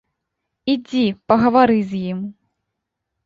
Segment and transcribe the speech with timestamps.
[0.73, 2.19] Ідзі, пагавары з ім.